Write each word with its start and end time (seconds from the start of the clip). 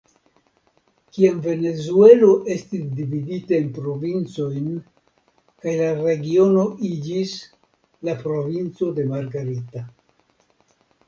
Kiam 1.17 1.41
Venezuelo 1.47 2.29
estis 2.55 2.87
dividita 2.99 3.55
en 3.57 3.67
provincojn 3.75 4.71
kaj 5.67 5.75
la 5.83 5.91
regiono 5.99 6.65
iĝis 6.91 7.37
la 8.11 8.17
provinco 8.25 8.91
de 8.99 9.07
Margarita. 9.15 9.87